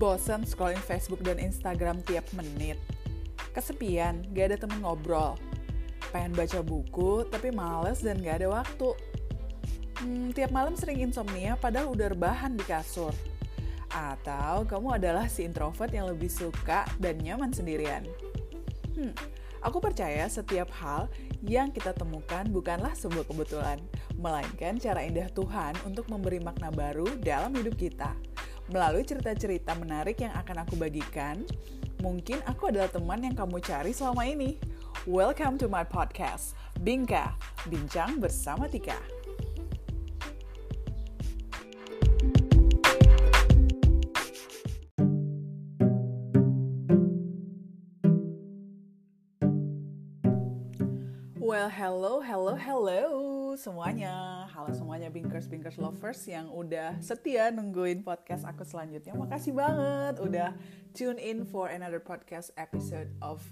[0.00, 2.80] Bosan scrolling Facebook dan Instagram tiap menit.
[3.52, 5.36] Kesepian, gak ada temen ngobrol.
[6.08, 8.96] Pengen baca buku, tapi males dan gak ada waktu.
[10.00, 13.12] Hmm, tiap malam sering insomnia padahal udah rebahan di kasur.
[13.92, 18.08] Atau kamu adalah si introvert yang lebih suka dan nyaman sendirian.
[18.96, 19.12] Hmm,
[19.60, 21.12] aku percaya setiap hal
[21.44, 23.76] yang kita temukan bukanlah sebuah kebetulan,
[24.16, 28.29] melainkan cara indah Tuhan untuk memberi makna baru dalam hidup kita.
[28.70, 31.42] Melalui cerita-cerita menarik yang akan aku bagikan,
[31.98, 34.62] mungkin aku adalah teman yang kamu cari selama ini.
[35.10, 37.34] Welcome to my podcast, Bingka,
[37.66, 38.94] Bincang Bersama Tika.
[51.42, 54.46] Well, hello, hello, hello semuanya.
[54.54, 59.10] Halo semuanya Binkers, Binkers Lovers yang udah setia nungguin podcast aku selanjutnya.
[59.18, 60.54] Makasih banget udah
[60.94, 63.42] tune in for another podcast episode of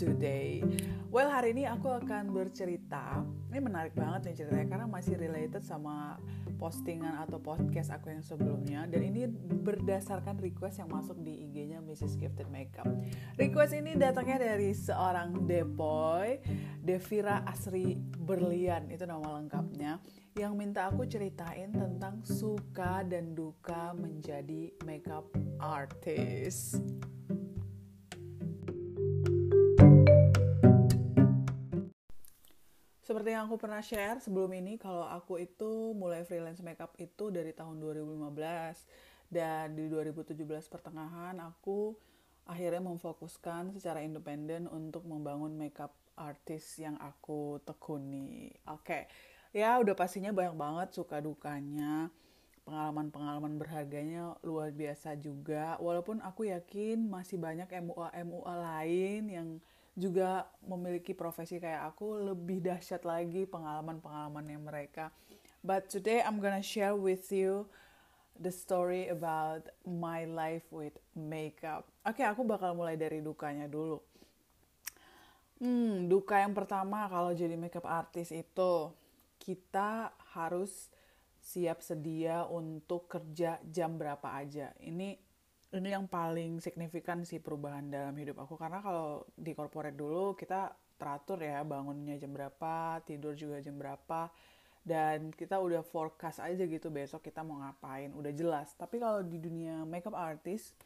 [0.00, 0.64] today.
[1.12, 3.22] Well, hari ini aku akan bercerita.
[3.52, 6.18] Ini menarik banget nih ceritanya karena masih related sama
[6.58, 9.28] postingan atau podcast aku yang sebelumnya dan ini
[9.62, 12.18] berdasarkan request yang masuk di IG-nya Mrs.
[12.18, 12.88] Gifted Makeup.
[13.38, 16.42] Request ini datangnya dari seorang Depoy,
[16.82, 19.98] Devira Asri Berlian, itu nama lengkapnya,
[20.38, 25.26] yang minta aku ceritain tentang suka dan duka menjadi makeup
[25.58, 26.78] artist.
[33.04, 37.52] Seperti yang aku pernah share sebelum ini, kalau aku itu mulai freelance makeup itu dari
[37.52, 41.98] tahun 2015 dan di 2017 pertengahan aku
[42.44, 48.52] akhirnya memfokuskan secara independen untuk membangun makeup artis yang aku tekuni.
[48.70, 49.02] Oke, okay.
[49.50, 52.12] ya udah pastinya banyak banget suka dukanya,
[52.64, 55.76] pengalaman-pengalaman berharganya luar biasa juga.
[55.80, 59.48] Walaupun aku yakin masih banyak MUA-MUA lain yang
[59.94, 65.14] juga memiliki profesi kayak aku lebih dahsyat lagi pengalaman-pengalamannya mereka.
[65.62, 67.70] But today I'm gonna share with you
[68.36, 71.93] the story about my life with makeup.
[72.04, 73.96] Oke, okay, aku bakal mulai dari dukanya dulu.
[75.56, 78.92] Hmm, duka yang pertama kalau jadi makeup artist itu
[79.40, 80.92] kita harus
[81.40, 84.76] siap sedia untuk kerja jam berapa aja.
[84.84, 85.16] Ini
[85.74, 90.76] ini yang paling signifikan sih perubahan dalam hidup aku karena kalau di corporate dulu kita
[91.00, 94.30] teratur ya bangunnya jam berapa tidur juga jam berapa
[94.86, 99.42] dan kita udah forecast aja gitu besok kita mau ngapain udah jelas tapi kalau di
[99.42, 100.78] dunia makeup artist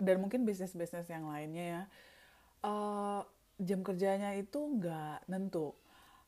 [0.00, 1.82] dan mungkin bisnis bisnis yang lainnya ya
[2.66, 3.20] uh,
[3.58, 5.74] jam kerjanya itu nggak nentu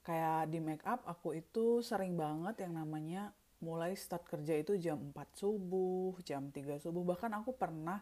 [0.03, 5.37] kayak di makeup aku itu sering banget yang namanya mulai start kerja itu jam 4
[5.37, 7.05] subuh, jam 3 subuh.
[7.05, 8.01] Bahkan aku pernah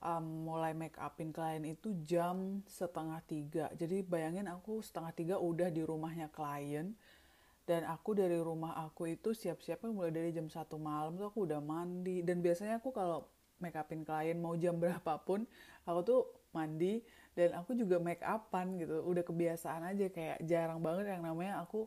[0.00, 3.68] um, mulai make upin klien itu jam setengah tiga.
[3.76, 6.96] Jadi bayangin aku setengah tiga udah di rumahnya klien.
[7.68, 11.60] Dan aku dari rumah aku itu siap-siapnya mulai dari jam satu malam tuh aku udah
[11.60, 12.24] mandi.
[12.24, 13.28] Dan biasanya aku kalau
[13.60, 15.44] make upin klien mau jam berapapun,
[15.84, 17.04] aku tuh mandi
[17.38, 19.04] dan aku juga make upan gitu.
[19.06, 21.86] Udah kebiasaan aja kayak jarang banget yang namanya aku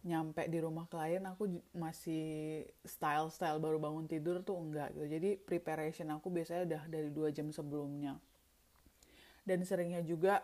[0.00, 5.06] nyampe di rumah klien aku masih style style baru bangun tidur tuh enggak gitu.
[5.06, 8.16] Jadi preparation aku biasanya udah dari dua jam sebelumnya.
[9.44, 10.40] Dan seringnya juga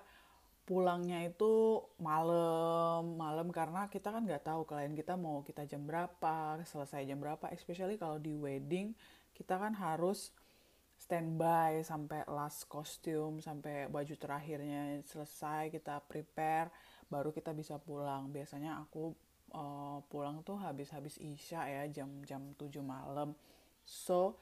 [0.67, 6.61] pulangnya itu malam malam karena kita kan nggak tahu klien kita mau kita jam berapa
[6.69, 7.49] selesai jam berapa.
[7.55, 8.93] Especially kalau di wedding
[9.33, 10.37] kita kan harus
[10.97, 16.73] standby sampai last costume sampai baju terakhirnya selesai kita prepare
[17.07, 19.15] baru kita bisa pulang biasanya aku
[19.55, 23.37] uh, pulang tuh habis-habis isya ya jam-jam 7 malam.
[23.87, 24.41] So,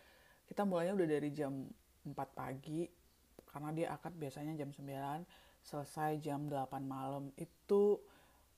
[0.48, 1.68] kita mulainya udah dari jam
[2.06, 2.88] 4 pagi
[3.48, 4.88] karena dia akad biasanya jam 9
[5.64, 7.28] selesai jam 8 malam.
[7.36, 8.00] Itu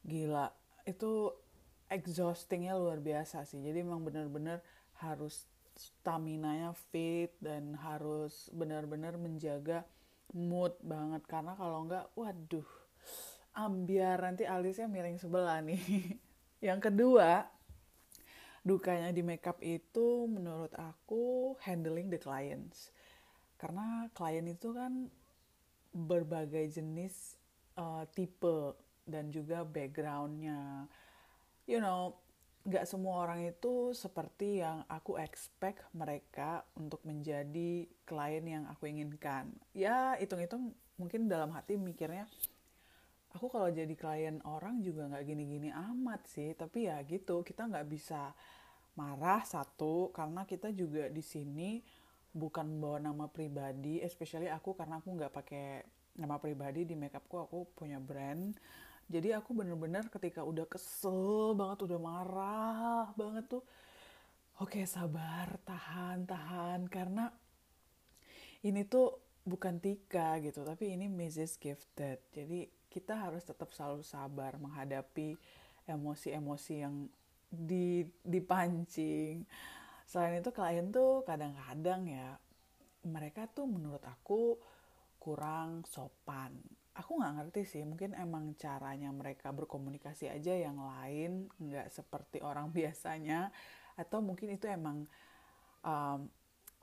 [0.07, 0.51] gila.
[0.87, 1.35] Itu
[1.91, 3.63] exhaustingnya luar biasa sih.
[3.63, 4.63] Jadi memang bener-bener
[5.03, 5.47] harus
[5.77, 9.85] stamina-nya fit dan harus benar-benar menjaga
[10.33, 12.67] mood banget karena kalau enggak waduh
[13.55, 15.81] ambiar nanti alisnya miring sebelah nih
[16.65, 17.45] Yang kedua,
[18.65, 22.91] dukanya di makeup itu menurut aku handling the clients.
[23.61, 25.13] Karena klien itu kan
[25.93, 27.37] berbagai jenis
[27.77, 30.89] uh, tipe dan juga backgroundnya.
[31.69, 32.17] You know,
[32.67, 39.55] gak semua orang itu seperti yang aku expect mereka untuk menjadi klien yang aku inginkan.
[39.71, 42.27] Ya, hitung-hitung mungkin dalam hati mikirnya,
[43.37, 47.85] aku kalau jadi klien orang juga nggak gini-gini amat sih tapi ya gitu kita nggak
[47.85, 48.33] bisa
[48.97, 51.85] marah satu karena kita juga di sini
[52.33, 55.85] bukan membawa nama pribadi especially aku karena aku nggak pakai
[56.17, 58.57] nama pribadi di makeupku aku punya brand
[59.07, 63.63] jadi aku bener-bener ketika udah kesel banget udah marah banget tuh
[64.59, 66.91] oke sabar tahan tahan.
[66.91, 67.31] Karena
[68.67, 71.63] ini tuh bukan Tika gitu tapi ini Mrs.
[71.63, 72.19] Gifted.
[72.35, 75.39] Jadi kita harus tetap selalu sabar menghadapi
[75.87, 77.07] emosi-emosi yang
[77.47, 79.47] di dipancing.
[80.03, 82.35] Selain itu klien tuh kadang-kadang ya
[83.07, 84.59] mereka tuh menurut aku
[85.23, 86.59] kurang sopan
[86.97, 92.73] aku nggak ngerti sih mungkin emang caranya mereka berkomunikasi aja yang lain nggak seperti orang
[92.79, 93.53] biasanya.
[93.97, 95.05] Atau mungkin itu emang
[95.85, 96.21] um,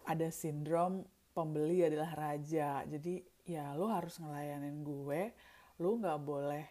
[0.05, 2.85] ada sindrom pembeli adalah raja.
[2.85, 5.21] Jadi ya lo harus ngelayanin gue
[5.81, 6.65] lo nggak boleh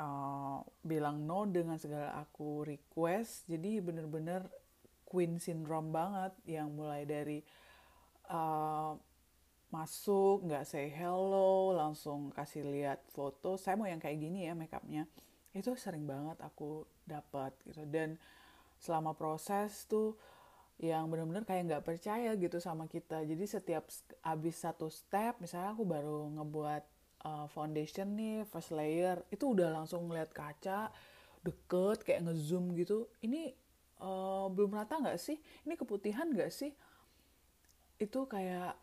[0.00, 3.48] uh, bilang no dengan segala aku request.
[3.48, 4.48] Jadi bener-bener
[5.06, 7.38] queen syndrome banget yang mulai dari
[8.32, 8.96] uh,
[9.76, 13.60] masuk nggak say hello langsung kasih lihat foto.
[13.60, 15.04] Saya mau yang kayak gini ya makeupnya
[15.52, 17.84] itu sering banget aku dapat gitu.
[17.84, 18.16] Dan
[18.80, 20.16] selama proses tuh
[20.76, 23.20] yang benar-benar kayak nggak percaya gitu sama kita.
[23.24, 23.84] Jadi setiap
[24.24, 26.82] habis satu step misalnya aku baru ngebuat
[27.24, 30.92] uh, foundation nih first layer itu udah langsung ngeliat kaca
[31.44, 33.08] deket kayak ngezoom gitu.
[33.24, 33.52] Ini
[34.00, 35.40] uh, belum rata nggak sih?
[35.64, 36.72] Ini keputihan nggak sih?
[37.96, 38.76] Itu kayak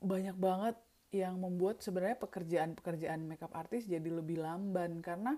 [0.00, 0.76] banyak banget
[1.10, 5.34] yang membuat sebenarnya pekerjaan-pekerjaan makeup artis jadi lebih lamban karena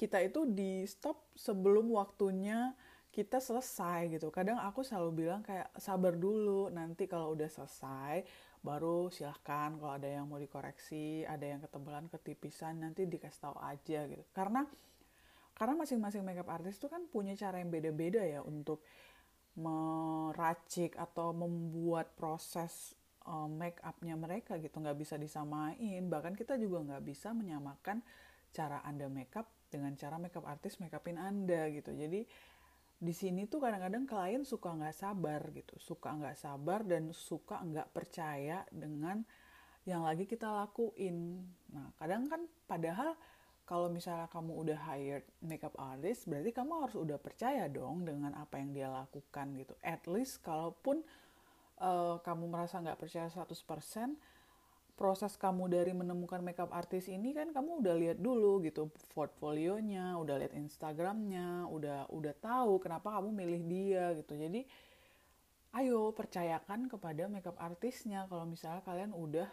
[0.00, 2.72] kita itu di stop sebelum waktunya
[3.12, 4.32] kita selesai gitu.
[4.32, 8.24] Kadang aku selalu bilang kayak sabar dulu, nanti kalau udah selesai
[8.60, 14.08] baru silahkan kalau ada yang mau dikoreksi, ada yang ketebalan, ketipisan nanti dikasih tahu aja
[14.08, 14.24] gitu.
[14.32, 14.64] Karena
[15.52, 18.80] karena masing-masing makeup artist itu kan punya cara yang beda-beda ya untuk
[19.58, 26.06] meracik atau membuat proses um, make upnya mereka gitu nggak bisa disamain.
[26.08, 28.00] Bahkan kita juga nggak bisa menyamakan
[28.50, 31.94] cara anda makeup dengan cara makeup artist makeupin anda gitu.
[31.94, 32.26] Jadi
[33.00, 35.74] di sini tuh kadang-kadang klien suka nggak sabar gitu.
[35.80, 39.24] Suka nggak sabar dan suka nggak percaya dengan
[39.88, 41.40] yang lagi kita lakuin.
[41.72, 43.16] Nah kadang kan padahal
[43.64, 48.58] kalau misalnya kamu udah hired makeup artist berarti kamu harus udah percaya dong dengan apa
[48.58, 49.78] yang dia lakukan gitu.
[49.80, 51.06] At least kalaupun
[51.80, 53.50] uh, kamu merasa nggak percaya 100%
[55.00, 60.36] proses kamu dari menemukan makeup artist ini kan kamu udah lihat dulu gitu portfolionya udah
[60.36, 64.36] lihat instagramnya udah udah tahu kenapa kamu milih dia gitu.
[64.36, 64.68] Jadi
[65.80, 69.48] ayo percayakan kepada makeup artisnya kalau misalnya kalian udah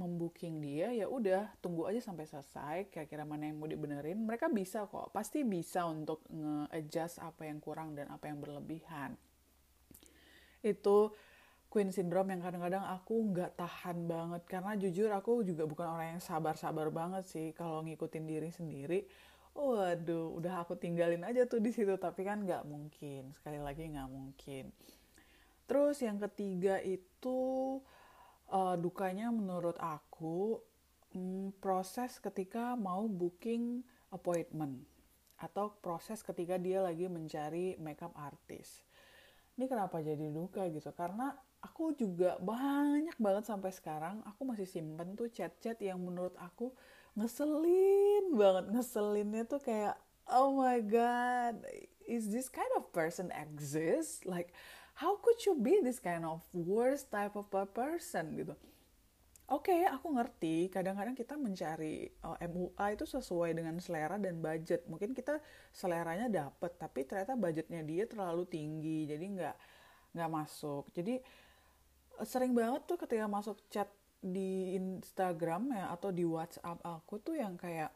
[0.00, 4.16] membooking dia ya udah tunggu aja sampai selesai kira-kira mana yang mau dibenerin.
[4.24, 9.20] Mereka bisa kok pasti bisa untuk nge-adjust apa yang kurang dan apa yang berlebihan.
[10.64, 11.12] Itu
[11.68, 14.42] Queen Syndrome yang kadang-kadang aku nggak tahan banget.
[14.48, 19.00] Karena jujur aku juga bukan orang yang sabar-sabar banget sih kalau ngikutin diri sendiri.
[19.52, 21.92] Waduh udah aku tinggalin aja tuh di situ.
[22.00, 23.36] Tapi kan nggak mungkin.
[23.36, 24.72] Sekali lagi nggak mungkin.
[25.68, 27.38] Terus yang ketiga itu
[28.48, 30.64] uh, dukanya menurut aku
[31.12, 34.88] hmm, proses ketika mau booking appointment.
[35.36, 38.87] Atau proses ketika dia lagi mencari makeup artist.
[39.58, 40.94] Ini kenapa jadi duka gitu?
[40.94, 46.70] Karena aku juga banyak banget sampai sekarang aku masih simpen tuh chat-chat yang menurut aku
[47.18, 48.70] ngeselin banget.
[48.70, 49.98] Ngeselinnya tuh kayak
[50.30, 51.58] oh my god
[52.06, 54.22] is this kind of person exist?
[54.22, 54.54] Like
[54.94, 58.38] how could you be this kind of worst type of a person?
[58.38, 58.54] Gitu
[59.48, 60.68] Oke, okay, aku ngerti.
[60.68, 64.84] Kadang-kadang kita mencari uh, eh, MUA itu sesuai dengan selera dan budget.
[64.84, 65.40] Mungkin kita
[65.72, 69.56] seleranya dapet, tapi ternyata budgetnya dia terlalu tinggi, jadi nggak
[70.12, 70.92] nggak masuk.
[70.92, 71.16] Jadi
[72.20, 73.88] eh, sering banget tuh ketika masuk chat
[74.20, 77.88] di Instagram ya atau di WhatsApp aku tuh yang kayak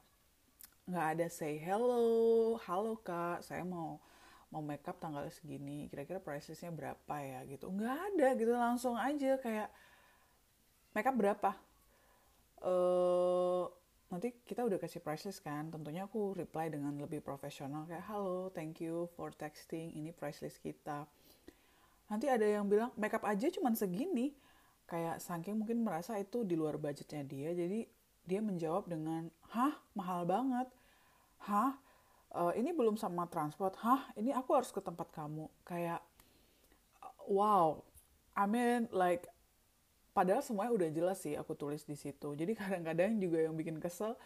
[0.89, 4.01] nggak ada say hello, halo kak, saya mau
[4.49, 9.73] mau makeup tanggal segini kira-kira pricesnya berapa ya gitu nggak ada gitu langsung aja kayak
[10.93, 11.51] makeup berapa?
[12.63, 13.67] Uh,
[14.13, 15.73] nanti kita udah kasih prices kan.
[15.73, 17.89] Tentunya aku reply dengan lebih profesional.
[17.89, 19.91] Kayak halo thank you for texting.
[19.97, 21.09] Ini price list kita.
[22.13, 24.37] Nanti ada yang bilang makeup aja cuman segini.
[24.85, 27.89] Kayak saking mungkin merasa itu di luar budgetnya dia jadi
[28.29, 29.75] dia menjawab dengan hah?
[29.97, 30.69] Mahal banget.
[31.49, 31.81] Hah?
[32.33, 33.81] Uh, ini belum sama transport.
[33.81, 34.13] Hah?
[34.13, 35.49] Ini aku harus ke tempat kamu.
[35.65, 36.05] Kayak
[37.25, 37.81] wow.
[38.37, 39.32] I mean like
[40.13, 42.33] padahal semuanya udah jelas sih aku tulis di situ.
[42.41, 44.17] Jadi kadang-kadang juga yang bikin kesel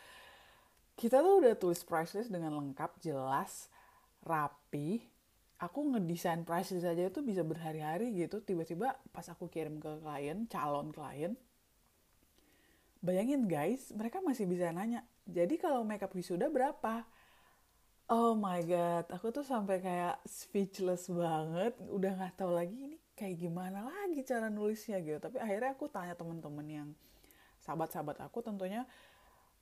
[0.97, 3.69] kita tuh udah tulis price dengan lengkap jelas
[4.25, 5.05] rapi.
[5.57, 8.45] Aku ngedesain price aja itu bisa berhari-hari gitu.
[8.45, 11.33] Tiba-tiba pas aku kirim ke klien calon klien
[13.07, 17.03] bayangin guys mereka masih bisa nanya jadi kalau makeup wisuda berapa?
[18.07, 21.75] Oh my god aku tuh sampai kayak speechless banget.
[21.91, 25.19] Udah nggak tahu lagi ini kayak gimana lagi cara nulisnya gitu.
[25.19, 26.89] Tapi akhirnya aku tanya temen-temen yang
[27.65, 28.85] sahabat-sahabat aku tentunya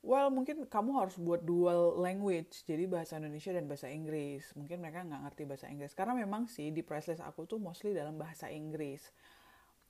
[0.05, 4.53] well mungkin kamu harus buat dual language jadi bahasa Indonesia dan bahasa Inggris.
[4.59, 5.95] Mungkin mereka nggak ngerti bahasa Inggris.
[5.95, 9.09] Karena memang sih di price list aku tuh mostly dalam bahasa Inggris.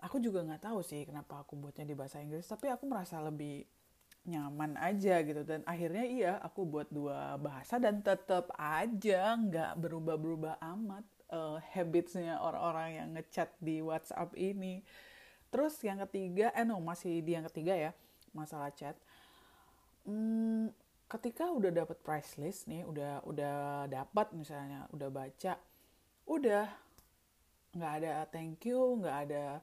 [0.05, 3.65] Aku juga nggak tahu sih kenapa aku buatnya di bahasa Inggris tapi aku merasa lebih
[4.29, 5.41] nyaman aja gitu.
[5.41, 12.39] Dan akhirnya iya aku buat dua bahasa dan tetap aja nggak berubah-berubah amat uh, habitsnya
[12.39, 14.87] orang-orang yang ngechat di WhatsApp ini.
[15.51, 17.91] Terus yang ketiga, eh no masih di yang ketiga ya
[18.31, 18.95] masalah chat.
[20.07, 20.71] Hmm,
[21.11, 25.59] ketika udah dapet price list nih, udah udah dapat misalnya, udah baca,
[26.31, 26.67] udah
[27.75, 29.59] nggak ada thank you, nggak ada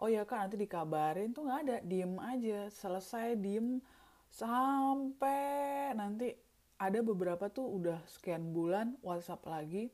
[0.00, 3.84] oh ya kan nanti dikabarin tuh nggak ada, diem aja, selesai diem
[4.32, 6.32] sampai nanti
[6.80, 9.92] ada beberapa tuh udah sekian bulan WhatsApp lagi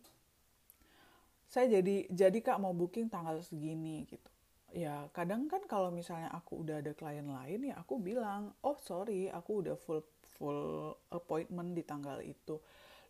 [1.56, 4.28] saya jadi jadi kak mau booking tanggal segini gitu.
[4.76, 9.32] Ya kadang kan kalau misalnya aku udah ada klien lain ya aku bilang oh sorry
[9.32, 10.04] aku udah full
[10.36, 12.60] full appointment di tanggal itu.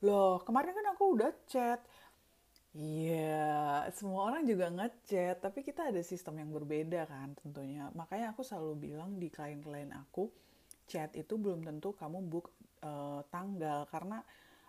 [0.06, 1.82] Loh kemarin kan aku udah chat.
[2.76, 7.88] Iya, yeah, semua orang juga ngechat, tapi kita ada sistem yang berbeda kan tentunya.
[7.96, 10.28] Makanya aku selalu bilang di klien-klien aku,
[10.84, 12.52] chat itu belum tentu kamu book
[12.84, 14.20] uh, tanggal karena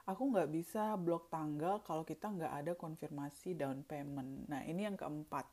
[0.08, 4.48] aku nggak bisa blok tanggal kalau kita nggak ada konfirmasi down payment.
[4.48, 5.44] Nah ini yang keempat,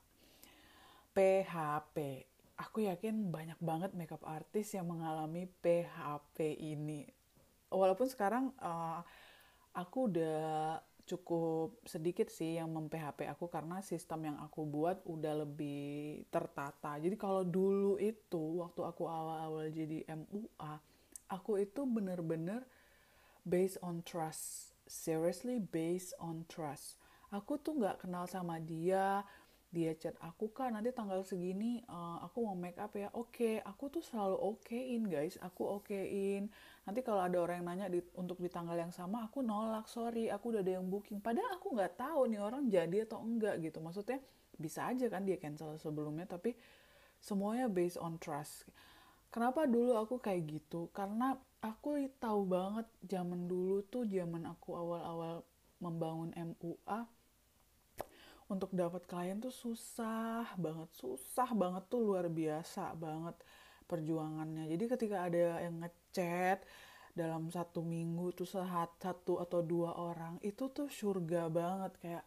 [1.10, 2.26] PHP.
[2.54, 7.02] Aku yakin banyak banget makeup artist yang mengalami PHP ini.
[7.66, 9.02] Walaupun sekarang uh,
[9.74, 16.24] aku udah cukup sedikit sih yang mem-PHP aku karena sistem yang aku buat udah lebih
[16.30, 16.96] tertata.
[16.96, 20.74] Jadi kalau dulu itu waktu aku awal-awal jadi MUA,
[21.28, 22.62] aku itu bener-bener
[23.44, 24.72] based on trust.
[24.84, 27.00] Seriously based on trust.
[27.32, 29.24] Aku tuh nggak kenal sama dia.
[29.74, 33.10] Dia chat aku kan nanti tanggal segini uh, aku mau make up ya.
[33.10, 35.34] Oke okay, aku tuh selalu okein guys.
[35.42, 36.46] Aku okein.
[36.86, 39.90] Nanti kalau ada orang yang nanya di, untuk di tanggal yang sama aku nolak.
[39.90, 41.18] Sorry aku udah ada yang booking.
[41.18, 43.82] Padahal aku nggak tahu nih orang jadi atau enggak gitu.
[43.82, 44.22] Maksudnya
[44.54, 46.54] bisa aja kan dia cancel sebelumnya tapi
[47.18, 48.70] semuanya based on trust.
[49.34, 50.86] Kenapa dulu aku kayak gitu?
[50.94, 51.34] Karena
[51.64, 55.40] aku tahu banget zaman dulu tuh zaman aku awal-awal
[55.80, 57.08] membangun MUA
[58.52, 63.32] untuk dapat klien tuh susah banget susah banget tuh luar biasa banget
[63.88, 64.68] perjuangannya.
[64.68, 66.60] Jadi ketika ada yang ngechat
[67.16, 72.24] dalam satu minggu tuh sehat satu atau dua orang itu tuh surga banget kayak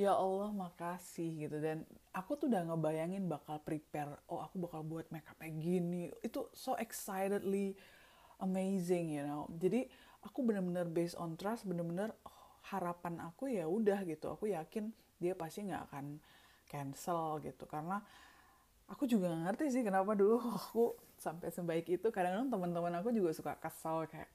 [0.00, 1.60] ya Allah makasih gitu.
[1.60, 1.84] Dan
[2.16, 6.08] aku tuh udah ngebayangin bakal prepare oh aku bakal buat makeup kayak gini.
[6.24, 7.76] Itu so excitedly
[8.42, 9.46] amazing you know.
[9.58, 9.86] Jadi
[10.22, 12.40] aku bener-bener based on trust bener-bener oh,
[12.70, 14.34] harapan aku ya udah gitu.
[14.34, 16.18] Aku yakin dia pasti nggak akan
[16.70, 17.64] cancel gitu.
[17.66, 18.02] Karena
[18.88, 22.08] aku juga gak ngerti sih kenapa dulu aku sampai sebaik itu.
[22.08, 24.30] Kadang-kadang teman-teman aku juga suka kesal kayak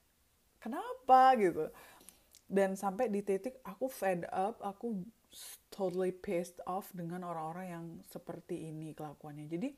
[0.59, 1.35] kenapa?
[1.39, 1.67] gitu.
[2.47, 5.01] Dan sampai di titik aku fed up aku
[5.73, 9.49] totally pissed off dengan orang-orang yang seperti ini kelakuannya.
[9.49, 9.69] Jadi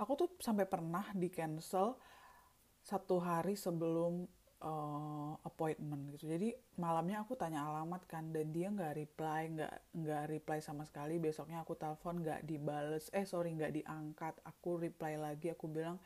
[0.00, 2.00] aku tuh sampai pernah di cancel
[2.90, 4.26] satu hari sebelum
[4.58, 6.26] uh, appointment gitu.
[6.26, 11.22] Jadi malamnya aku tanya alamat kan dan dia nggak reply, nggak nggak reply sama sekali.
[11.22, 14.34] Besoknya aku telepon nggak dibales, eh sorry nggak diangkat.
[14.42, 16.02] Aku reply lagi, aku bilang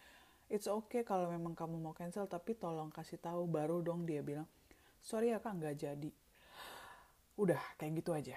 [0.53, 4.45] it's okay kalau memang kamu mau cancel tapi tolong kasih tahu baru dong dia bilang
[5.01, 6.11] sorry ya kak nggak jadi
[7.41, 8.37] udah kayak gitu aja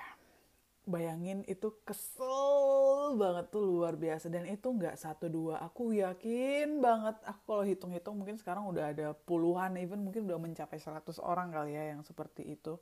[0.88, 4.28] bayangin itu kesel banget tuh luar biasa.
[4.28, 5.64] Dan itu nggak satu dua.
[5.64, 10.82] Aku yakin banget aku kalau hitung-hitung mungkin sekarang udah ada puluhan even mungkin udah mencapai
[10.82, 12.76] 100 orang kali ya yang seperti itu.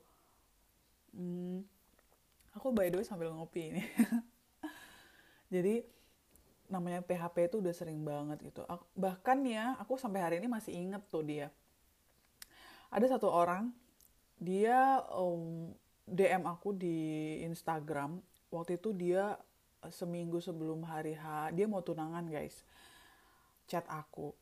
[1.14, 1.62] Hmm,
[2.56, 3.82] aku by the way sambil ngopi ini.
[5.54, 5.86] Jadi
[6.66, 8.66] namanya PHP itu udah sering banget gitu.
[8.98, 11.54] Bahkan ya aku sampai hari ini masih inget tuh dia.
[12.90, 13.70] Ada satu orang
[14.38, 15.70] dia um,
[16.06, 18.22] DM aku di Instagram.
[18.50, 19.38] Waktu itu dia
[19.90, 22.62] seminggu sebelum hari H dia mau tunangan guys.
[23.66, 24.34] Chat aku.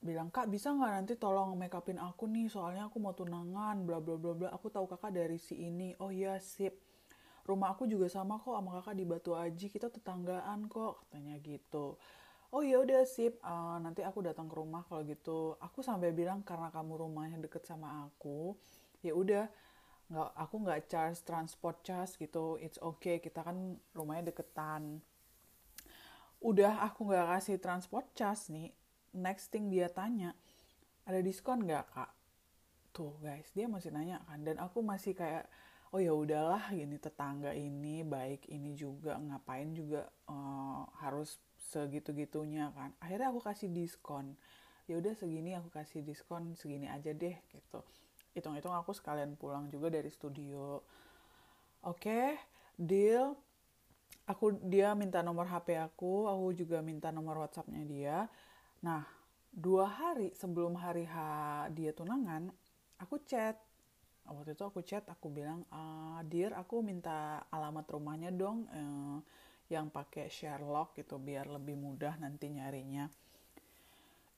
[0.00, 2.48] Bilang kak bisa nggak nanti tolong make upin aku nih?
[2.48, 4.48] Soalnya aku mau tunangan bla bla bla bla.
[4.52, 5.92] Aku tahu kakak dari si ini.
[6.00, 6.76] Oh iya sip.
[7.44, 9.66] Rumah aku juga sama kok sama kakak di Batu Aji.
[9.72, 12.00] Kita tetanggaan kok katanya gitu.
[12.50, 13.36] Oh ya udah sip.
[13.44, 15.56] Uh, nanti aku datang ke rumah kalau gitu.
[15.60, 18.56] Aku sampai bilang karena kamu rumahnya deket sama aku
[19.00, 19.48] ya udah
[20.10, 22.58] nggak aku nggak charge transport charge gitu.
[22.58, 24.98] It's okay kita kan rumahnya deketan.
[26.42, 28.74] Udah aku nggak kasih transport charge nih.
[29.14, 30.34] Next thing dia tanya
[31.06, 32.10] ada diskon nggak kak?
[32.90, 34.42] Tuh guys dia masih nanya kan.
[34.42, 35.46] Dan aku masih kayak
[35.94, 42.74] oh ya udahlah gini tetangga ini baik ini juga ngapain juga uh, harus segitu gitunya
[42.74, 42.90] kan.
[42.98, 44.34] Akhirnya aku kasih diskon.
[44.90, 47.78] Ya udah segini aku kasih diskon segini aja deh gitu
[48.34, 50.78] hitung-hitung aku sekalian pulang juga dari studio.
[51.86, 52.26] Oke okay,
[52.78, 53.34] deal.
[54.30, 58.18] Aku dia minta nomor HP aku aku juga minta nomor WhatsAppnya dia.
[58.86, 59.02] Nah
[59.50, 61.16] dua hari sebelum hari H
[61.74, 62.46] dia tunangan
[63.02, 63.58] aku chat.
[64.30, 69.18] Waktu itu aku chat aku bilang ah, dear aku minta alamat rumahnya dong eh,
[69.74, 73.10] yang pakai Sherlock gitu biar lebih mudah nanti nyarinya.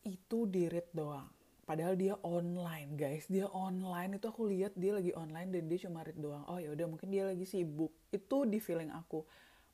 [0.09, 0.65] Itu di
[0.97, 3.25] doang padahal dia online guys.
[3.31, 4.19] Dia online.
[4.19, 6.45] Itu aku lihat dia lagi online dan dia cuma read doang.
[6.50, 7.92] Oh ya udah mungkin dia lagi sibuk.
[8.11, 9.23] Itu di feeling aku.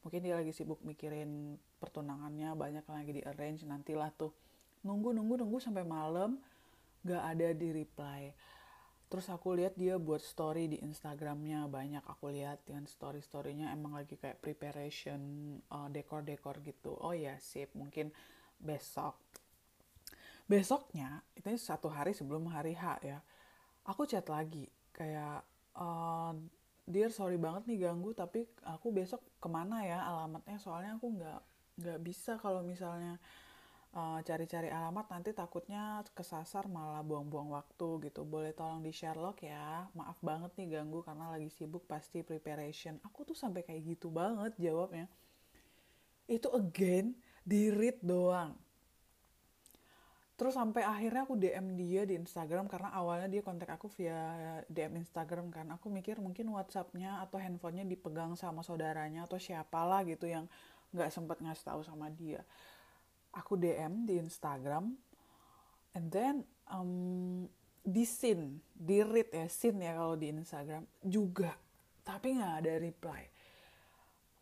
[0.04, 2.54] Mungkin dia lagi sibuk mikirin pertunangannya.
[2.54, 4.32] Banyak lagi di arrange nantilah tuh.
[4.84, 6.38] Nunggu nunggu nunggu sampai malam.
[7.02, 8.34] Gak ada di reply.
[9.08, 11.64] Terus aku lihat dia buat story di Instagramnya.
[11.66, 15.18] Banyak aku lihat dengan story storynya emang lagi kayak preparation
[15.72, 16.92] uh, dekor dekor gitu.
[17.00, 17.72] Oh ya sip.
[17.72, 18.12] Mungkin
[18.60, 19.16] besok
[20.48, 23.20] besoknya itu satu hari sebelum hari H ya
[23.84, 25.44] aku chat lagi kayak
[25.78, 26.32] uh,
[26.88, 30.56] dear sorry banget nih ganggu tapi aku besok ke mana ya alamatnya?
[30.56, 31.40] Soalnya aku nggak
[31.78, 33.20] nggak bisa kalau misalnya
[33.94, 38.24] uh, cari-cari uh, alamat nanti takutnya kesasar malah buang-buang waktu gitu.
[38.24, 39.86] Boleh tolong di Sherlock ya?
[39.92, 42.96] Maaf banget nih ganggu karena lagi sibuk pasti preparation.
[43.04, 45.06] Aku tuh sampai kayak gitu banget jawabnya.
[46.28, 48.56] Itu again di read doang
[50.38, 55.02] terus sampai akhirnya aku DM dia di Instagram karena awalnya dia kontak aku via DM
[55.02, 55.66] Instagram kan.
[55.74, 60.46] Aku mikir mungkin WhatsAppnya atau handphonenya dipegang sama saudaranya atau siapalah gitu yang
[60.94, 62.46] nggak sempat ngasih tahu sama dia.
[63.34, 64.94] Aku DM di Instagram
[65.98, 67.50] and then um,
[67.82, 71.50] di scene di read ya scene ya kalau di Instagram juga
[72.06, 73.26] tapi nggak ada reply.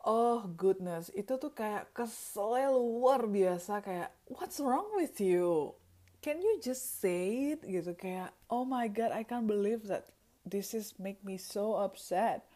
[0.04, 1.08] Oh goodness.
[1.16, 3.82] Itu tuh kayak kesel luar biasa.
[3.82, 5.74] Kayak what's wrong with you
[6.20, 7.60] can you just say it?
[7.64, 10.10] Gitu kayak oh my god I can't believe that
[10.46, 12.46] this is make me so upset.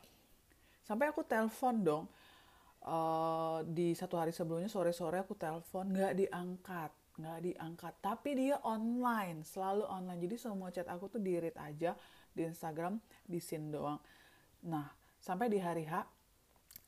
[0.87, 2.05] Sampai aku telepon dong
[2.87, 7.95] uh, di satu hari sebelumnya sore-sore aku telepon nggak diangkat nggak diangkat.
[8.01, 10.21] Tapi dia online selalu online.
[10.25, 11.93] Jadi semua chat aku tuh di read aja
[12.33, 12.97] di Instagram
[13.29, 14.01] di scene doang.
[14.67, 14.89] Nah
[15.21, 16.20] sampai di hari H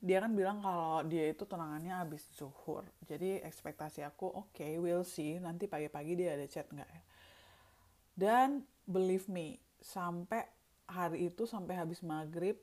[0.02, 2.82] dia kan bilang kalau dia itu tunangannya habis zuhur.
[3.06, 5.38] Jadi ekspektasi aku oke okay, we'll see.
[5.38, 7.02] Nanti pagi-pagi dia ada chat nggak ya?
[8.18, 10.42] Dan believe me sampai
[10.90, 12.58] hari itu sampai habis maghrib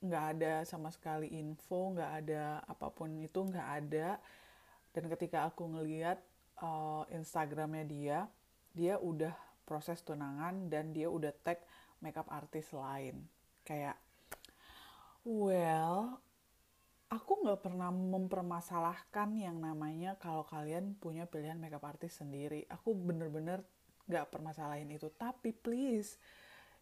[0.00, 4.16] nggak ada sama sekali info nggak ada apa pun itu nggak ada.
[4.96, 6.16] Dan ketika aku ngeliat
[6.64, 8.18] uh, Instagramnya dia
[8.72, 9.36] dia udah
[9.68, 11.60] proses tunangan dan dia udah tag
[12.00, 13.20] makeup artis lain.
[13.68, 14.00] Kayak
[15.28, 16.23] well
[17.10, 22.64] aku nggak pernah mempermasalahkan yang namanya kalau kalian punya pilihan makeup artist sendiri.
[22.72, 23.64] Aku bener-bener
[24.08, 25.08] nggak permasalahin itu.
[25.14, 26.16] Tapi please,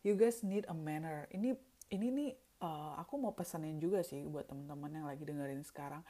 [0.07, 1.27] you guys need a manner.
[1.35, 1.55] Ini
[1.93, 2.31] ini nih
[2.63, 6.03] uh, aku mau pesanin juga sih buat teman-teman yang lagi dengerin sekarang.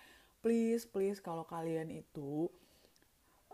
[0.42, 2.50] Please, please kalau kalian itu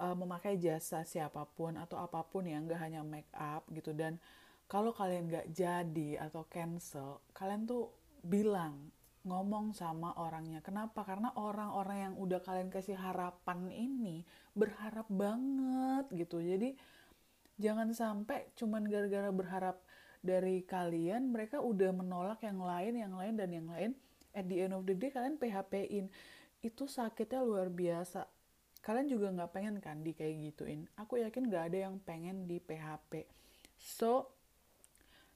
[0.01, 4.16] uh, memakai jasa siapa pun atau apa pun yang nggak hanya make up gitu dan
[4.68, 7.88] kalau kalian nggak jadi atau cancel, kalian tuh
[8.21, 8.92] bilang
[9.29, 10.64] ngomong sama orangnya.
[10.64, 11.05] Kenapa?
[11.05, 14.25] Karena orang-orang yang udah kalian kasih harapan ini
[14.57, 16.41] berharap banget gitu.
[16.41, 16.75] Jadi
[17.61, 19.77] jangan sampai cuman gara-gara berharap
[20.25, 23.93] dari kalian mereka udah menolak yang lain, yang lain dan yang lain.
[24.33, 26.09] At the end of the day kalian PHP-in.
[26.64, 28.27] Itu sakitnya luar biasa.
[28.83, 30.88] Kalian juga nggak pengen kan di kayak gituin.
[30.97, 33.27] Aku yakin nggak ada yang pengen di PHP.
[33.79, 34.33] So,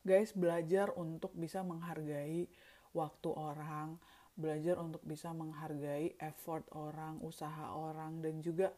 [0.03, 2.51] guys belajar untuk bisa menghargai
[2.93, 4.01] waktu orang,
[4.33, 8.73] belajar untuk bisa menghargai effort orang, usaha orang, dan juga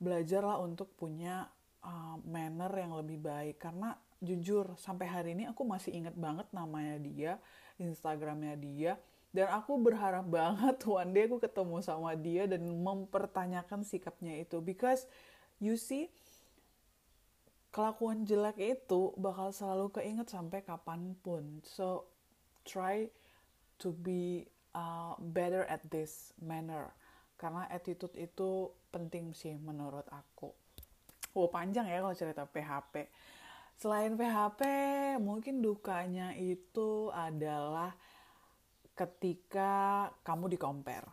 [0.00, 1.48] belajarlah untuk punya
[1.84, 3.60] uh, manner yang lebih baik.
[3.60, 3.92] Karena
[4.22, 7.32] jujur sampai hari ini aku masih inget banget namanya dia,
[7.76, 8.92] Instagramnya dia,
[9.32, 14.60] dan aku berharap banget one day aku ketemu sama dia dan mempertanyakan sikapnya itu.
[14.64, 15.04] Because
[15.60, 16.08] you see,
[17.72, 21.60] kelakuan jelek itu bakal selalu keinget sampai kapan pun.
[21.64, 22.08] So
[22.62, 23.06] try
[23.78, 26.90] to be uh, better at this manner
[27.36, 30.54] karena attitude itu penting sih menurut aku.
[31.34, 33.10] Oh panjang ya kalau cerita PHP.
[33.82, 34.62] selain PHP
[35.18, 37.90] mungkin dukanya itu adalah
[38.94, 41.08] ketika kamu di compare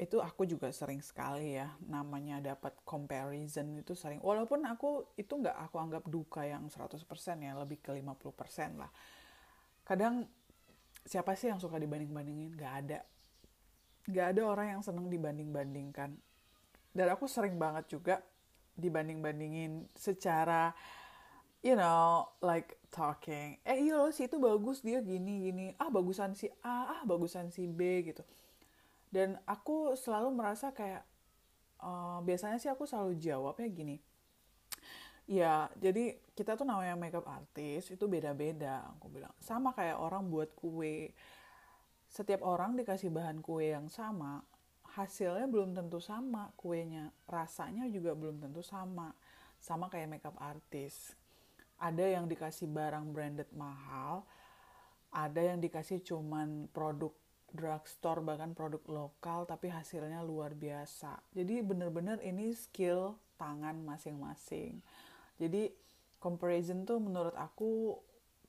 [0.00, 5.56] itu aku juga sering sekali ya namanya dapat comparison itu sering walaupun aku itu nggak
[5.68, 7.04] aku anggap duka yang 100%
[7.38, 8.90] ya lebih ke 50% lah
[9.84, 10.26] kadang
[11.02, 12.54] siapa sih yang suka dibanding-bandingin?
[12.54, 12.98] Nggak ada.
[14.06, 16.10] Nggak ada orang yang seneng dibanding-bandingkan.
[16.92, 18.20] Dan aku sering banget juga
[18.76, 20.72] dibanding-bandingin secara
[21.62, 23.56] you know like talking.
[23.62, 25.66] Eh iya loh si itu bagus dia gini gini.
[25.78, 28.26] Ah bagusan si A ah bagusan si B gitu.
[29.08, 31.04] Dan aku selalu merasa kayak
[31.80, 33.96] uh, biasanya sih aku selalu jawabnya gini.
[35.30, 40.52] Ya jadi kita tuh namanya makeup artist itu beda-beda aku bilang sama kayak orang buat
[40.56, 41.12] kue
[42.08, 44.44] setiap orang dikasih bahan kue yang sama
[44.96, 49.12] hasilnya belum tentu sama kuenya rasanya juga belum tentu sama
[49.60, 51.16] sama kayak makeup artist
[51.80, 54.24] ada yang dikasih barang branded mahal
[55.12, 57.12] ada yang dikasih cuman produk
[57.52, 61.20] drugstore bahkan produk lokal tapi hasilnya luar biasa.
[61.36, 64.80] Jadi bener-bener ini skill tangan masing-masing.
[65.36, 65.68] Jadi
[66.22, 67.98] comparison tuh menurut aku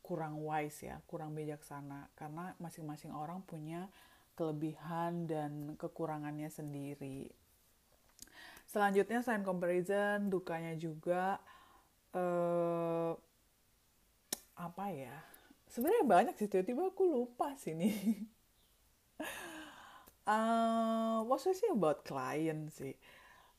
[0.06, 3.90] kurang wise ya, kurang bijaksana karena masing-masing orang punya
[4.38, 7.34] kelebihan dan kekurangannya sendiri.
[8.70, 11.42] Selanjutnya selain comparison, dukanya juga
[12.14, 13.12] eh,
[14.54, 15.18] apa ya?
[15.66, 17.98] Sebenarnya banyak sih, tiba-tiba aku lupa sih nih.
[20.28, 22.96] uh, mostly sih about client sih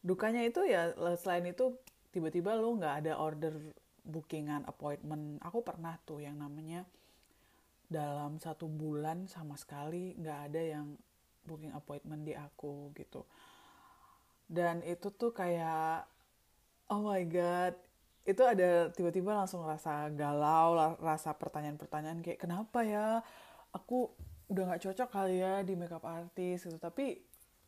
[0.04, 1.76] dukanya itu ya selain itu
[2.12, 3.56] tiba-tiba lo nggak ada order
[4.04, 5.40] bookingan appointment.
[5.40, 6.84] Aku pernah tuh yang namanya
[7.88, 10.86] dalam satu bulan sama sekali nggak ada yang
[11.44, 13.24] booking appointment di aku gitu.
[14.44, 16.04] Dan itu tuh kayak
[16.92, 17.74] oh my god
[18.24, 23.20] itu ada tiba-tiba langsung rasa galau rasa pertanyaan-pertanyaan kayak kenapa ya?
[23.72, 24.12] Aku
[24.48, 26.80] udah nggak cocok kali ya di makeup artist gitu.
[26.80, 27.20] Tapi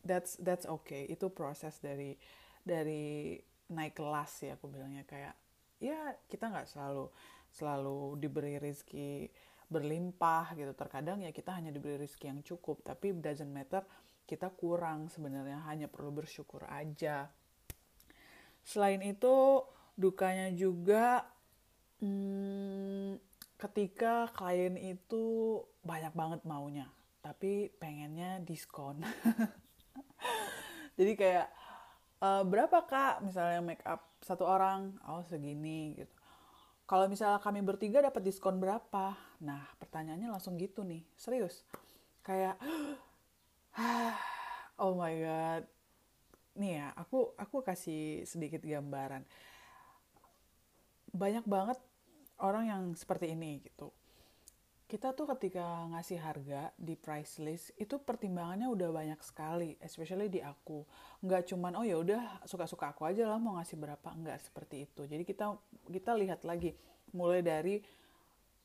[0.04, 1.08] that's that's okay.
[1.08, 2.16] Itu proses dari
[2.64, 5.34] dari naik kelas ya aku bilangnya kayak
[5.82, 7.12] ya kita nggak selalu
[7.52, 9.30] selalu diberi rezeki
[9.66, 10.72] berlimpah gitu.
[10.72, 13.82] Terkadang ya kita hanya diberi rezeki yang cukup tapi doesn't matter
[14.26, 17.30] kita kurang sebenarnya hanya perlu bersyukur aja.
[18.66, 19.62] Selain itu
[19.94, 21.22] dukanya juga
[22.02, 23.22] hmm,
[23.56, 26.90] ketika klien itu banyak banget maunya
[27.22, 29.02] tapi pengennya diskon.
[30.98, 31.50] Jadi kayak
[32.20, 33.24] e, berapa kak?
[33.24, 36.14] Misalnya make up satu orang oh segini gitu.
[36.86, 39.18] Kalau misalnya kami bertiga dapat diskon berapa?
[39.42, 41.66] Nah pertanyaannya langsung gitu nih serius.
[42.22, 42.56] Kayak
[44.82, 45.62] oh my god.
[46.56, 49.26] Nih ya aku aku kasih sedikit gambaran.
[51.10, 51.78] Banyak banget
[52.40, 53.90] orang yang seperti ini gitu
[54.86, 60.38] kita tuh ketika ngasih harga di price list itu pertimbangannya udah banyak sekali, especially di
[60.38, 60.86] aku.
[61.26, 65.02] Nggak cuman oh ya udah suka-suka aku aja lah mau ngasih berapa, nggak seperti itu.
[65.10, 65.58] Jadi kita
[65.90, 66.70] kita lihat lagi
[67.10, 67.82] mulai dari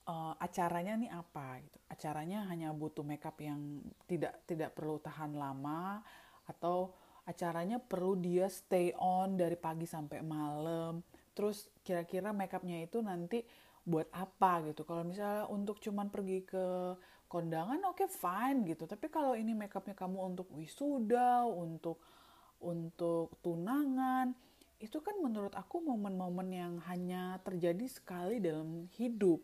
[0.05, 1.77] uh, acaranya nih apa gitu.
[1.89, 6.05] Acaranya hanya butuh makeup yang tidak tidak perlu tahan lama
[6.45, 6.93] atau
[7.25, 11.01] acaranya perlu dia stay on dari pagi sampai malam.
[11.33, 13.41] Terus kira-kira makeupnya itu nanti
[13.81, 14.85] buat apa gitu.
[14.85, 16.65] Kalau misalnya untuk cuman pergi ke
[17.31, 18.83] kondangan oke okay, fine gitu.
[18.85, 22.03] Tapi kalau ini makeupnya kamu untuk wisuda untuk
[22.61, 24.35] untuk tunangan
[24.81, 29.39] itu kan menurut aku momen-momen yang hanya terjadi sekali dalam hidup.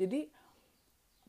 [0.00, 0.28] Jadi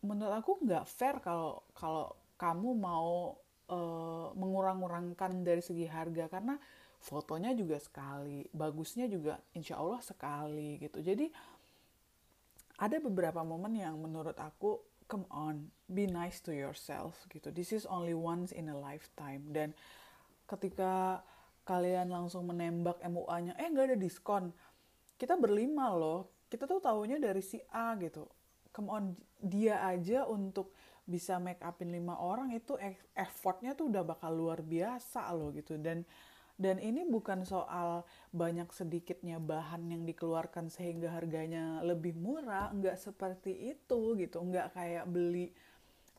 [0.01, 3.37] menurut aku nggak fair kalau kalau kamu mau
[3.69, 6.31] uh, mengurang-urangkan dari segi harga.
[6.31, 6.55] Karena
[7.01, 11.03] fotonya juga sekali bagusnya juga insya Allah sekali gitu.
[11.03, 11.29] Jadi
[12.81, 17.53] ada beberapa momen yang menurut aku come on be nice to yourself gitu.
[17.53, 19.53] This is only once in a lifetime.
[19.53, 19.77] Dan
[20.49, 21.21] ketika
[21.61, 24.49] kalian langsung menembak MUA-nya eh nggak ada diskon.
[25.13, 26.33] Kita berlima loh.
[26.49, 28.25] Kita tuh tahunya dari si A gitu.
[28.73, 30.73] Come on dia aja untuk
[31.05, 35.77] bisa make upin lima orang itu e-, effortnya tuh udah bakal luar biasa loh gitu.
[35.77, 36.01] Dan
[36.61, 43.73] dan ini bukan soal banyak sedikitnya bahan yang dikeluarkan sehingga harganya lebih murah, nggak seperti
[43.73, 45.49] itu gitu, nggak kayak beli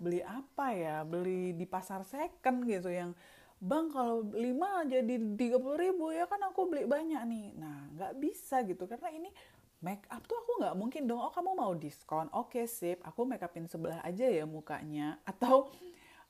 [0.02, 3.14] beli apa ya, beli di pasar second gitu yang
[3.62, 7.46] bang kalau 5 jadi 30 ribu ya kan aku beli banyak nih.
[7.55, 9.31] Nah nggak bisa gitu karena ini
[9.78, 13.22] make up tuh aku nggak mungkin dong, oh kamu mau diskon, oke okay, sip, aku
[13.22, 15.22] make upin sebelah aja ya mukanya.
[15.22, 15.70] Atau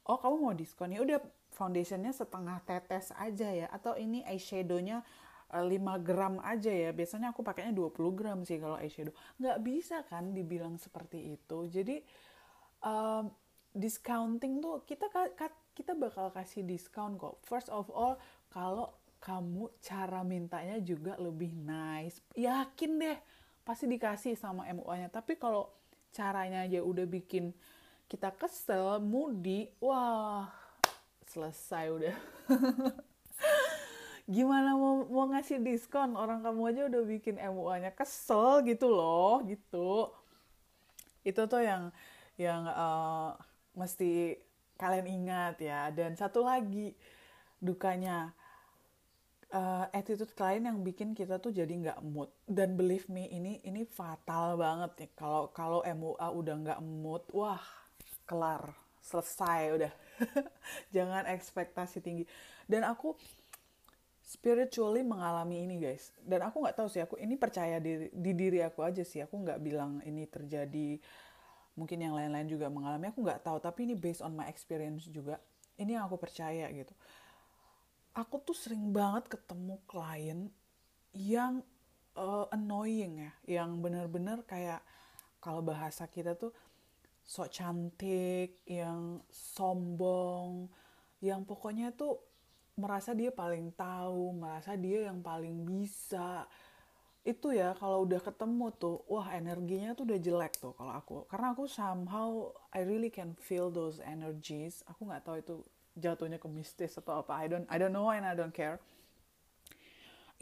[0.04, 0.92] oh kamu mau diskon?
[0.92, 1.20] Ya udah
[1.52, 5.04] foundationnya setengah tetes aja ya atau ini eyeshadownya
[5.52, 5.68] 5
[6.00, 6.90] gram aja ya.
[6.96, 9.12] Biasanya aku pakainya 20 gram sih kalau eyeshadow.
[9.36, 11.68] Nggak bisa kan dibilang seperti itu.
[11.68, 12.00] Jadi
[12.80, 13.28] um,
[13.76, 15.12] discounting tuh kita
[15.76, 17.36] kita bakal kasih diskon kok.
[17.44, 18.16] First of all
[18.48, 22.24] kalau kamu cara mintanya juga lebih nice.
[22.32, 23.18] Yakin deh
[23.62, 25.70] pasti dikasih sama MUA-nya tapi kalau
[26.10, 27.54] caranya aja udah bikin
[28.10, 30.50] kita kesel moody wah
[31.32, 32.16] selesai udah.
[34.36, 36.14] Gimana mau mau ngasih diskon?
[36.14, 40.12] Orang kamu aja udah bikin MUA-nya kesel gitu loh gitu.
[41.24, 41.90] Itu tuh yang
[42.36, 43.34] yang uh,
[43.74, 44.36] mesti
[44.76, 45.88] kalian ingat ya.
[45.90, 46.92] Dan satu lagi
[47.58, 48.30] dukanya
[49.50, 52.30] uh, attitude klien yang bikin kita tuh jadi nggak mood.
[52.46, 55.10] Dan believe me ini ini fatal banget nih.
[55.16, 57.64] Kalau kalau MUA udah nggak mood wah
[58.22, 59.92] kelar selesai udah.
[60.94, 62.24] Jangan ekspektasi tinggi.
[62.70, 63.18] Dan aku
[64.22, 66.14] spiritually mengalami ini guys.
[66.22, 69.20] Dan aku nggak tahu sih aku ini percaya di, di diri aku aja sih.
[69.20, 71.02] Aku nggak bilang ini terjadi
[71.74, 73.58] mungkin yang lain-lain juga mengalami aku nggak tahu.
[73.58, 75.42] Tapi ini based on my experience juga.
[75.76, 76.94] Ini yang aku percaya gitu.
[78.14, 80.52] Aku tuh sering banget ketemu klien
[81.10, 81.64] yang
[82.14, 83.32] uh, annoying ya.
[83.60, 84.80] Yang bener-bener kayak
[85.42, 86.54] kalau bahasa kita tuh
[87.22, 90.68] sok cantik yang sombong
[91.22, 92.18] yang pokoknya tuh
[92.74, 96.50] merasa dia paling tahu, merasa dia yang paling bisa.
[97.22, 101.16] Itu ya kalau udah ketemu tuh, wah energinya tuh udah jelek tuh kalau aku.
[101.30, 104.82] Karena aku somehow I really can feel those energies.
[104.90, 105.56] Aku nggak tahu itu
[105.94, 107.38] jatuhnya ke mistis atau apa.
[107.38, 108.82] I don't I don't know and I don't care.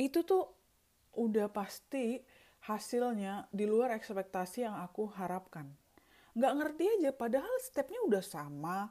[0.01, 0.49] Itu tuh
[1.21, 2.25] udah pasti
[2.65, 5.69] hasilnya di luar ekspektasi yang aku harapkan.
[6.37, 8.91] Nggak ngerti aja, padahal stepnya udah sama,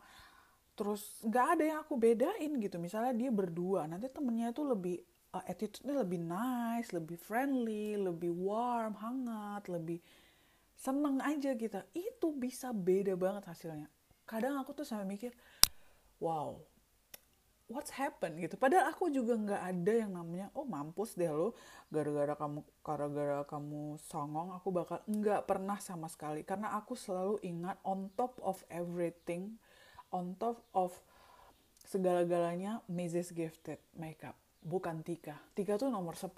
[0.79, 4.95] terus nggak ada yang aku bedain gitu misalnya dia berdua nanti temennya itu lebih
[5.35, 9.99] uh, attitude-nya lebih nice lebih friendly lebih warm hangat lebih
[10.79, 11.75] seneng aja gitu.
[11.91, 13.91] Itu bisa beda banget hasilnya.
[14.23, 15.35] Kadang aku tuh sampai mikir
[16.23, 16.55] wow
[17.69, 21.53] what's happen gitu padahal aku juga nggak ada yang namanya oh mampus deh lo
[21.93, 27.77] gara-gara kamu gara-gara kamu songong aku bakal nggak pernah sama sekali karena aku selalu ingat
[27.85, 29.61] on top of everything
[30.09, 30.97] on top of
[31.85, 33.37] segala-galanya Mrs.
[33.37, 34.33] Gifted makeup
[34.65, 36.33] bukan Tika Tika tuh nomor 10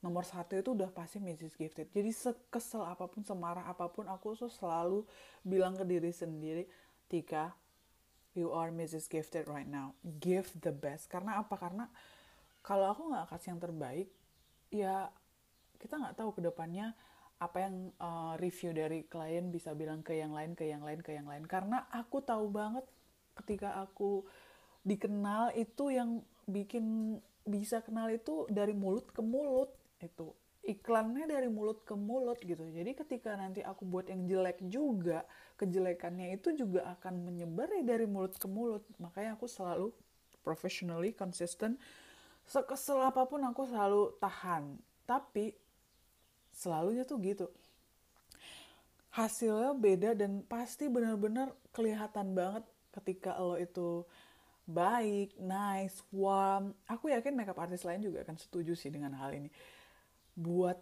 [0.00, 1.58] nomor satu itu udah pasti Mrs.
[1.58, 5.02] Gifted jadi sekesel apa pun semarah apa pun aku tuh selalu
[5.42, 6.64] bilang ke diri sendiri
[7.10, 7.58] Tika
[8.34, 9.10] you are Mrs.
[9.10, 9.94] Gifted right now.
[10.22, 11.10] Give the best.
[11.10, 11.58] Karena apa?
[11.58, 11.90] Karena
[12.60, 14.08] kalau aku nggak kasih yang terbaik
[14.70, 15.10] ya
[15.80, 16.92] kita nggak tahu ke depannya
[17.40, 21.16] apa yang uh, review dari klien bisa bilang ke yang lain ke yang lain ke
[21.16, 21.48] yang lain.
[21.48, 22.84] Karena aku tahu banget
[23.40, 24.28] ketika aku
[24.84, 31.82] dikenal itu yang bikin bisa kenal itu dari mulut ke mulut itu iklannya dari mulut
[31.88, 32.60] ke mulut gitu.
[32.68, 35.24] Jadi ketika nanti aku buat yang jelek juga
[35.56, 38.84] kejelekannya itu juga akan menyebar dari mulut ke mulut.
[39.00, 39.92] Makanya aku selalu
[40.44, 41.80] professionally consistent.
[42.44, 44.76] Sekesel apa pun aku selalu tahan.
[45.08, 45.56] Tapi
[46.52, 47.46] selalunya tuh gitu.
[49.10, 52.62] Hasilnya beda dan pasti benar-benar kelihatan banget
[52.94, 54.06] ketika lo itu
[54.70, 59.50] baik, nice, warm, aku yakin makeup artist lain juga akan setuju sih dengan hal ini.
[60.36, 60.78] Buat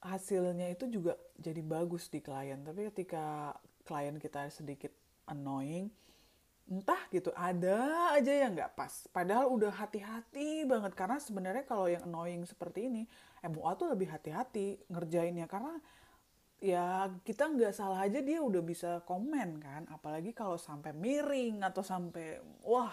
[0.00, 2.60] hasilnya itu juga jadi bagus di klien.
[2.64, 3.54] Tapi ketika
[3.84, 4.92] klien kita sedikit
[5.28, 5.92] annoying,
[6.70, 9.10] entah gitu ada aja yang nggak pas.
[9.10, 13.02] Padahal udah hati-hati banget karena sebenarnya kalau yang annoying seperti ini,
[13.42, 15.76] MUA tuh lebih hati-hati ngerjainnya karena
[16.60, 21.80] ya kita nggak salah aja dia udah bisa komen kan apalagi kalau sampai miring atau
[21.80, 22.36] sampai
[22.68, 22.92] wah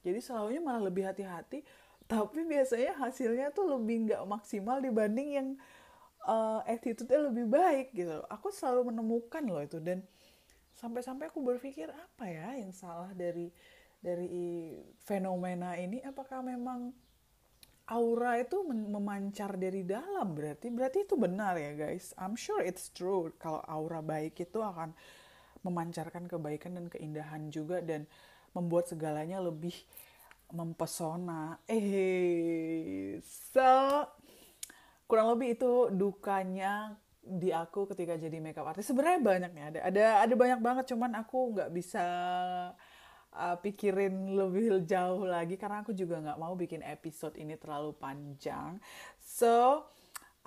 [0.00, 1.60] jadi selalunya malah lebih hati-hati
[2.06, 5.48] tapi biasanya hasilnya tuh lebih nggak maksimal dibanding yang
[6.26, 10.06] uh, attitude-nya lebih baik gitu aku selalu menemukan loh itu dan
[10.76, 13.48] sampai-sampai aku berpikir apa ya yang salah dari
[14.06, 16.04] dari fenomena ini?
[16.04, 16.92] Apakah memang
[17.88, 20.36] aura itu memancar dari dalam?
[20.36, 22.12] Berarti berarti itu benar ya guys.
[22.20, 24.92] I'm sure it's true kalau aura baik itu akan
[25.64, 28.06] memancarkan kebaikan dan keindahan juga dan
[28.54, 29.74] membuat segalanya lebih
[30.54, 34.04] mempesona eh so
[35.06, 40.04] kurang lebih itu dukanya di aku ketika jadi makeup artist sebenarnya banyak nih ada ada
[40.22, 42.06] ada banyak banget cuman aku nggak bisa
[43.36, 48.80] uh, pikirin lebih jauh lagi karena aku juga nggak mau bikin episode ini terlalu panjang.
[49.20, 49.86] So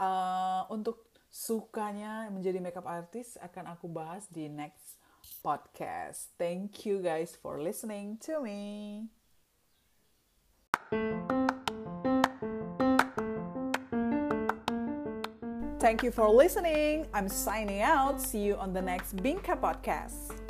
[0.02, 4.98] uh, untuk sukanya menjadi makeup artist akan aku bahas di next
[5.46, 6.34] podcast.
[6.42, 9.19] Thank you guys for listening to me.
[15.80, 17.08] Thank you for listening.
[17.14, 18.22] I'm signing out.
[18.22, 20.49] See you on the next Binka podcast.